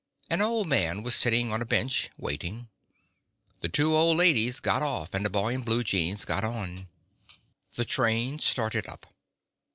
[0.31, 2.69] An old man was sitting on a bench, waiting.
[3.59, 6.87] The two old ladies got off and a boy in blue jeans got on.
[7.75, 9.05] The train started up.